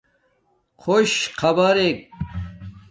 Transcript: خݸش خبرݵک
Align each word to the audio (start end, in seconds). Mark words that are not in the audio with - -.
خݸش 0.81 1.11
خبرݵک 1.39 1.99